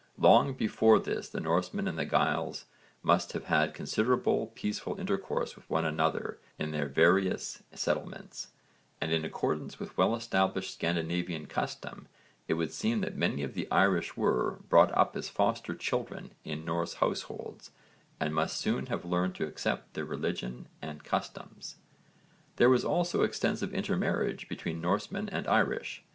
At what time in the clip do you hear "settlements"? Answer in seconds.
7.75-8.47